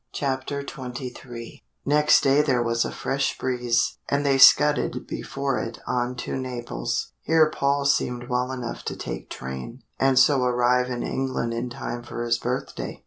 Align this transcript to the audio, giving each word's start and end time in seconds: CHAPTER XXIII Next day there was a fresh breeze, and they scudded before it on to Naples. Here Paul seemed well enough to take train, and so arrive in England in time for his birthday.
CHAPTER 0.13 0.63
XXIII 0.65 1.61
Next 1.85 2.21
day 2.21 2.41
there 2.41 2.63
was 2.63 2.83
a 2.85 2.91
fresh 2.91 3.37
breeze, 3.37 3.99
and 4.09 4.25
they 4.25 4.39
scudded 4.39 5.05
before 5.05 5.59
it 5.59 5.77
on 5.85 6.15
to 6.25 6.35
Naples. 6.35 7.11
Here 7.21 7.51
Paul 7.51 7.85
seemed 7.85 8.27
well 8.27 8.51
enough 8.51 8.81
to 8.85 8.95
take 8.95 9.29
train, 9.29 9.83
and 9.99 10.17
so 10.17 10.41
arrive 10.43 10.89
in 10.89 11.03
England 11.03 11.53
in 11.53 11.69
time 11.69 12.01
for 12.01 12.23
his 12.23 12.39
birthday. 12.39 12.99